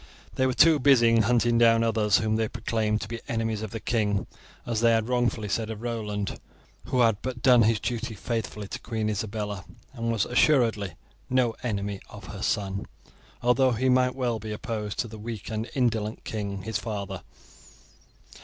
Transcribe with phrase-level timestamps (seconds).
[0.33, 3.69] They were too busy in hunting down others whom they proclaimed to be enemies of
[3.69, 4.25] the king,
[4.65, 6.39] as they had wrongfully said of Roland,
[6.85, 10.95] who had but done his duty faithfully to Queen Isabella, and was assuredly
[11.29, 12.87] no enemy of her son,
[13.43, 17.21] although he might well be opposed to the weak and indolent king, his father.